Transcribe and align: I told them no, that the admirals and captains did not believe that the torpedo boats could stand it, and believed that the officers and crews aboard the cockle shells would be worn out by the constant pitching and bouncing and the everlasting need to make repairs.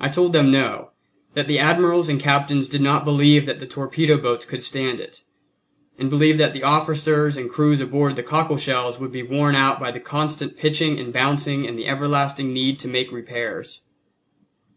I 0.00 0.08
told 0.08 0.32
them 0.34 0.52
no, 0.52 0.92
that 1.34 1.48
the 1.48 1.58
admirals 1.58 2.08
and 2.08 2.20
captains 2.20 2.68
did 2.68 2.80
not 2.80 3.04
believe 3.04 3.44
that 3.46 3.58
the 3.58 3.66
torpedo 3.66 4.16
boats 4.16 4.46
could 4.46 4.62
stand 4.62 5.00
it, 5.00 5.24
and 5.98 6.08
believed 6.08 6.38
that 6.38 6.52
the 6.52 6.62
officers 6.62 7.36
and 7.36 7.50
crews 7.50 7.80
aboard 7.80 8.14
the 8.14 8.22
cockle 8.22 8.56
shells 8.56 9.00
would 9.00 9.10
be 9.10 9.24
worn 9.24 9.56
out 9.56 9.80
by 9.80 9.90
the 9.90 9.98
constant 9.98 10.56
pitching 10.56 10.96
and 11.00 11.12
bouncing 11.12 11.66
and 11.66 11.76
the 11.76 11.88
everlasting 11.88 12.52
need 12.52 12.78
to 12.78 12.86
make 12.86 13.10
repairs. 13.10 13.82